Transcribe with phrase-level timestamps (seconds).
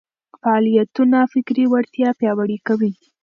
[0.41, 2.91] فعالیتونه فکري وړتیا پياوړې کوي.